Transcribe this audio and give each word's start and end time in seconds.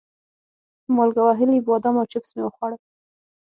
مالګه 0.95 1.21
وهلي 1.23 1.57
بادام 1.67 1.95
او 1.99 2.05
چپس 2.11 2.29
مې 2.35 2.43
وخوړل. 2.45 2.79